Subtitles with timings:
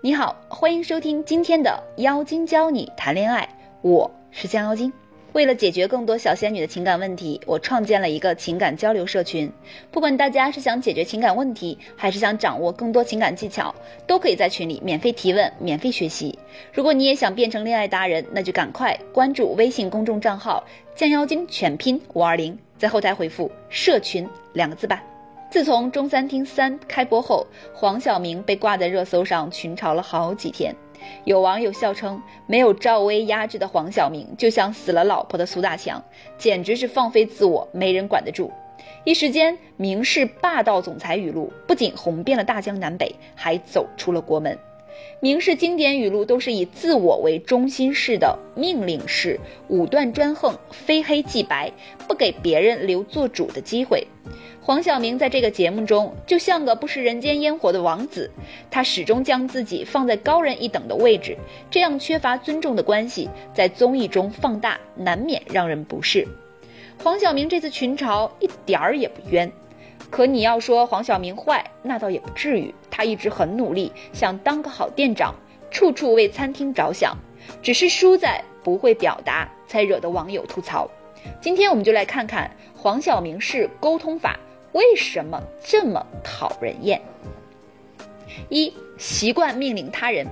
[0.00, 3.48] 你好，欢迎收听今天的妖精教你谈恋爱，
[3.82, 4.92] 我是江妖精。
[5.32, 9.52] 为了解决更多小仙女的情感问题，我创建了一个情感交流社群。
[9.90, 13.74] 不管大家是想解决情感问题，还是想掌握更多情感技巧，
[14.06, 16.38] 都可以在群里免费提问、免费学习。
[16.72, 25.02] 如果你也想变成恋爱达人，那就赶快关注微信公众账号“降妖精”全拼五二零，在后台回复“社群”两个字吧。
[25.50, 30.74] 自从《中餐厅三》开播后，黄晓明被挂在热搜上群嘲了好几天。
[31.24, 36.02] 有网友笑称，没有赵薇压制的黄晓明，就像死了老婆的苏大强，
[36.36, 38.52] 简直是放飞自我，没人管得住。
[39.04, 44.58] 一时间，明式霸道总裁语录不仅红遍了大江南北，还走出了国门。
[45.20, 51.72] 明式经典语录都是以自我为中心式的命令式，武断专横，非黑即白，
[52.06, 54.06] 不给别人留做主的机会。
[54.62, 58.30] 黄晓明在这个节目中就像个不食人间烟火的王子，
[58.70, 61.36] 他始终将自己放在高人一等的位置，
[61.70, 66.28] 这样缺乏尊重的关系在综艺中放大，难免让人不适。
[67.02, 69.50] 黄晓明这次群嘲一点儿也不冤，
[70.10, 75.34] 可你要说黄晓明坏，那倒也不至于，他一直很努力，想当个好店长，
[75.70, 77.16] 处处为餐厅着想，
[77.62, 80.88] 只是输在不会表达，才惹得网友吐槽。
[81.40, 84.38] 今天我们就来看看黄晓明式沟通法。
[84.72, 87.00] 为什么这么讨人厌？
[88.48, 90.26] 一习惯命令他人，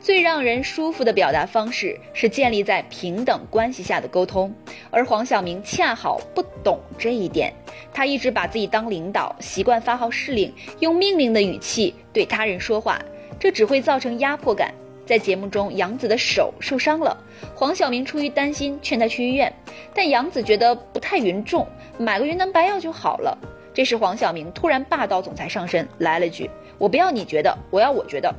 [0.00, 4.52] 最让人舒服的表达方式是建立在平等关系下的沟通，
[4.90, 7.52] 而黄晓明恰好不懂这一点，
[7.92, 13.00] 他一直把自己当领导，习惯发号施令，用命令的语气对他人说话，
[13.38, 14.72] 这只会造成压迫感。
[15.04, 17.16] 在节目中，杨子的手受伤了，
[17.54, 19.52] 黄晓明出于担心劝他去医院，
[19.94, 21.66] 但杨子觉得不太严重，
[21.98, 23.38] 买个云南白药就好了。
[23.72, 28.34] 这时，黄晓明突然霸道总裁上身，来了句：“我不要你觉得，我要我觉得。”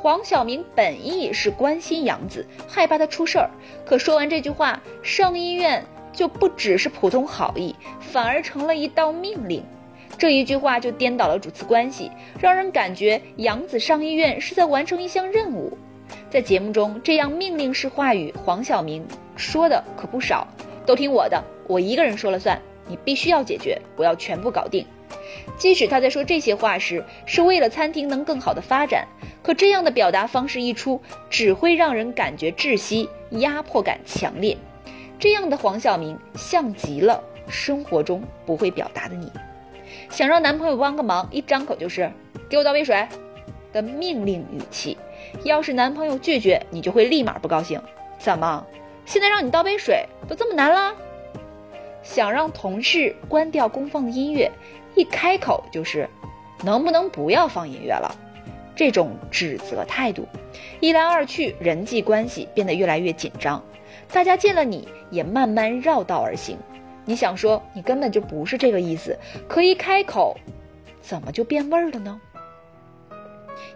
[0.00, 3.50] 黄晓明本意是关心杨子，害怕他出事儿，
[3.84, 9.64] 可说完这句话，上医院就不只是普通好意，反而成了一道命令。
[10.16, 15.76] 这一句话就颠倒了主次关系，让人感觉杨子上医院是在完成一项任务。
[16.30, 19.04] 在节目中，这样命令式话语，黄晓明
[19.34, 20.46] 说的可不少，
[20.86, 22.60] 都听我的，我一个人说了算。
[22.86, 24.86] 你必须要解决，我要全部搞定。
[25.56, 29.06] 即使他在说这些话时是为了餐厅能更好的发展，
[29.42, 34.56] 可这样的表达方式一出，只会让人感觉窒息，压迫感强烈。
[35.18, 39.32] 这样的黄晓明像极了生活中不会表达的你。
[40.10, 42.10] 想让男朋友帮个忙，一张口就是
[42.48, 43.06] “给我倒杯水”
[43.72, 44.96] 的命令语气。
[45.42, 47.80] 要是男朋友拒绝，你就会立马不高兴。
[48.18, 48.64] 怎么，
[49.04, 50.94] 现在让你倒杯水都这么难了？
[52.02, 54.50] 想让同事关掉公放的音乐，
[54.94, 56.08] 一开口就是
[56.64, 58.14] “能不能不要放音乐了”，
[58.74, 60.26] 这种指责态度，
[60.80, 63.62] 一来二去，人际关系变得越来越紧张。
[64.12, 66.56] 大家见了你也慢慢绕道而行。
[67.04, 69.16] 你想说你根本就不是这个意思，
[69.48, 70.36] 可一开口，
[71.00, 72.20] 怎么就变味儿了呢？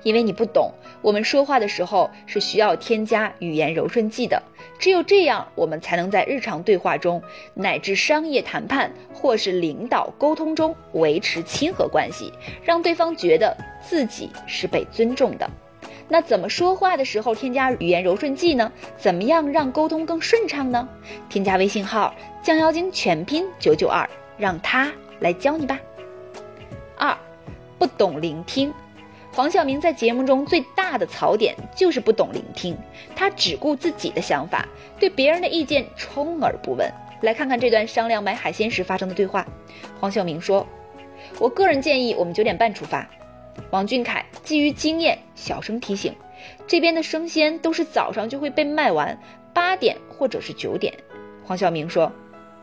[0.03, 4.43] 因为你不懂，我们说话的时候是需要添加语言柔顺剂的，
[4.79, 7.23] 只有这样，我们才能在日常对话中，
[7.55, 12.33] 乃至商业谈判或是领导沟通中维持亲和关系，
[12.63, 15.49] 让对方觉得自己是被尊重的。
[16.09, 18.71] 那怎么说话的时候添加语言柔顺剂呢？
[18.99, 20.87] 怎么样让沟通更顺畅呢？
[21.31, 25.79] 添加微信号降妖精全拼九九二，让他来教你吧。
[26.99, 27.17] 二，
[27.79, 28.73] 不懂聆听。
[29.35, 32.77] 黄晓明在节目中最大的槽点就是不懂聆听，
[33.17, 34.69] 他只顾自己的想法，
[35.01, 36.93] 对别人的意见充耳不闻。
[37.23, 39.47] 来看看这段商量买海鲜时发生的对话。
[39.99, 40.67] 黄晓明说
[41.41, 43.09] ：“我个人建议我们九点半出发。”
[43.71, 46.15] 王俊凯基于经验小声提醒
[46.67, 49.19] ：“这边的生鲜都是早上就会被卖完，
[49.55, 50.93] 八点或者是九点。”
[51.43, 52.13] 黄晓明说：“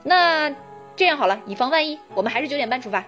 [0.03, 0.53] 那
[0.95, 3.03] 这样好了，以防万一，我们还是九点半出发。”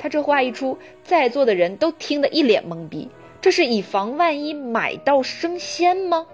[0.00, 3.06] 他这话一出，在座的人都听得一脸懵逼。
[3.38, 6.26] 这是以防万一买到生鲜吗？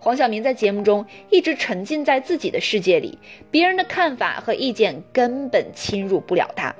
[0.00, 3.16] 黄晓明在节目中一直沉浸在自己的世界里，
[3.52, 6.74] 别人的看法和意见根本侵入不了他。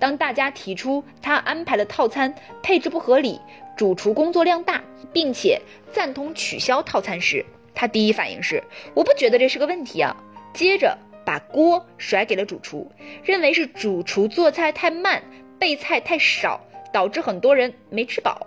[0.00, 2.34] 当大家提出他安排的套餐
[2.64, 3.40] 配置不合理，
[3.76, 4.82] 主厨工作量大，
[5.12, 5.60] 并且
[5.92, 7.46] 赞同取消套餐时，
[7.76, 8.60] 他第一反应是
[8.92, 10.16] 我不觉得这是个问题啊。
[10.52, 12.90] 接着把锅甩给了主厨，
[13.22, 15.22] 认为是主厨做菜太慢。
[15.60, 16.58] 备菜太少，
[16.90, 18.46] 导致很多人没吃饱。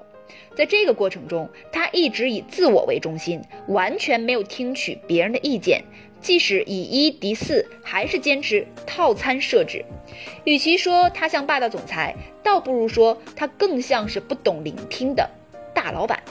[0.55, 5.83] 在这个过程中，他一直以自我为中心，完全没有听取别人的意见。
[6.19, 9.85] 即使以一敌四，还是坚持套餐设置。
[10.45, 15.29] 与其说他像霸道总裁，倒不如说他更像是不懂聆听的
[15.73, 16.22] 大老板。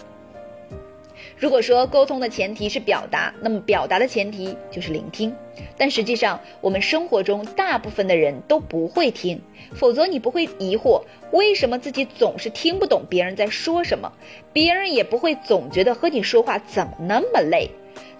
[1.43, 5.35] 如果说沟通的前提是表达，那么表达的前提就是聆听。
[5.77, 9.43] 但实际上，我们生活中大部分的人都不会听，
[9.75, 11.03] 否则你不会疑惑
[11.33, 14.13] 为什么自己总是听不懂别人在说什么，
[14.53, 17.69] 别人也不会总觉得和你说话怎么那么累。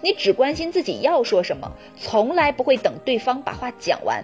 [0.01, 4.21] 你只关心自己要说什么，从来不会等对方把话讲完。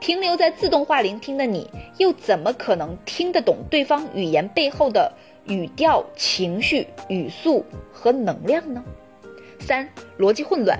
[0.00, 1.66] 停留在自动化聆听的你，
[1.96, 5.10] 又怎么可能听得懂对方语言背后的
[5.46, 8.82] 语调、情绪、语速和能量呢？
[9.58, 9.88] 三、
[10.18, 10.78] 逻辑混乱。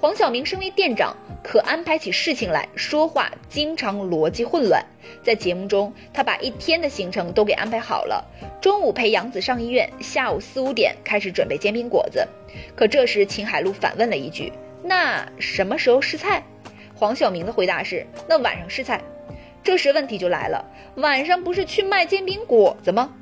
[0.00, 4.84] 黄晓明身为店长，可安排起事情来说话，经常逻辑混乱。
[5.22, 8.24] 在节目中，他把一天的行程都给安排好了，
[8.60, 12.26] 中午陪杨子上医院，下午四五点开始准备煎饼果子。
[12.74, 16.42] 可这时，秦海璐反问了一句：“那什么时候试菜？”
[16.94, 19.00] 黄晓明的回答是：“那晚上试菜。”
[19.62, 20.64] 这时问题就来了，
[20.96, 23.14] 晚上不是去卖煎饼果子吗？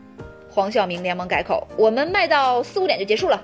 [0.50, 3.43] 黄晓明连忙改口：“我们卖到四五点就结束了。”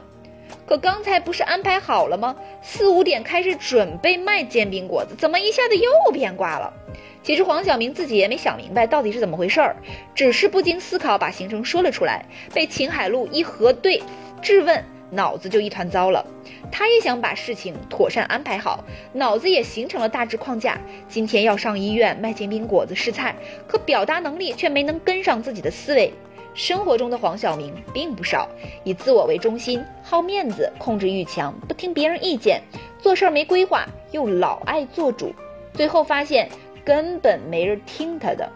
[0.67, 2.35] 可刚才不是安排好了吗？
[2.63, 6.73] 四五点开始准备卖煎饼果子，怎么一下子又变卦了？
[7.23, 9.77] 其实黄晓明自己也没想明白到底是怎么回事儿，
[10.15, 14.03] 只是不经思考把行程说了出来，被秦海璐一核对
[14.43, 16.25] 质问，脑子就一团糟了。
[16.71, 20.79] 他也想把事情妥善安排好，脑子也形成了大致框架。
[21.09, 23.35] 今天要上医院卖煎饼果子试菜，
[23.69, 26.13] 可表达能力却没能跟上自己的思维。
[26.57, 28.49] 生活中的黄晓明并不少，
[28.83, 32.63] 以自我为中心，好面子，控制欲强，不听别人意见，
[32.99, 35.35] 做事儿没规划，又老爱做主，
[35.75, 36.49] 最后发现
[36.83, 38.51] 根本没人听他的。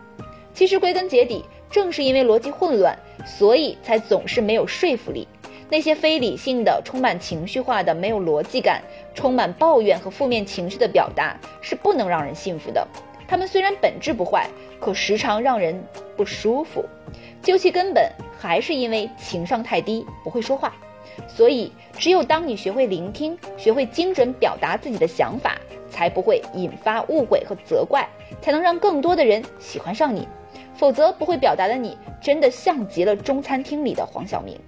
[0.54, 5.28] 其实归根结底，正是因为逻辑混乱，所以才总是没有说服力。
[5.68, 8.82] 那些非理性的、充满情绪化的、没有逻辑感、
[9.14, 12.84] 充满抱怨和负面情绪的表达，是不能让人信服的。
[13.28, 14.48] 他们虽然本质不坏，
[14.80, 15.80] 可时常让人
[16.20, 16.84] 不舒服。
[17.42, 20.74] 究其根本，还是因为情商太低，不会说话。
[21.26, 25.56] 所以，只有当你学会聆听，学会精准表达自己的想法，
[25.88, 28.06] 才不会引发误会和责怪，
[28.42, 30.28] 才能让更多的人喜欢上你。
[30.74, 34.60] 否则，不会表达的你，真的像极了中餐厅里的黄晓明。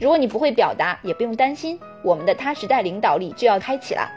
[0.00, 4.10] 如果你不会表达，也不用担心，我们的他时代领导力就要开启了。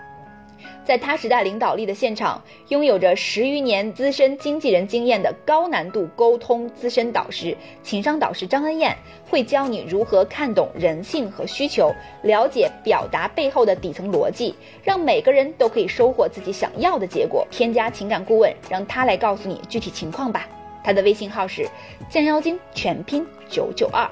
[0.84, 8.96] 在他时代领导力的现场，拥有着十余年资深经纪人经验的高难度沟通资深导师、情商导师张恩燕，
[9.30, 17.48] 会教你如何看懂人性和需求，了解表达背后的底层逻辑，让每个人都可以收获自己想要的结果。
[17.52, 20.48] 添加情感顾问，让他来告诉你具体情况吧。
[20.84, 21.68] 他的微信号是
[22.10, 24.10] 降妖精全拼九九二。